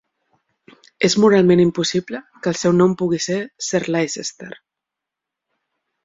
[1.07, 4.49] És moralment impossible que el seu nom pugui ser Sir Leicester.